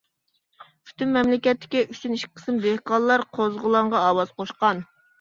پۈتۈن 0.89 1.11
مەملىكەتتىكى 1.17 1.85
ئۈچتىن 1.85 2.17
ئىككى 2.17 2.33
قىسىم 2.41 2.59
دېھقانلار 2.67 3.29
قوزغىلاڭغا 3.39 4.07
ئاۋاز 4.11 4.37
قوشقان. 4.43 4.87